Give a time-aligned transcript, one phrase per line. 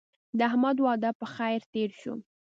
[0.37, 2.13] د احمد واده په خیر تېر شو.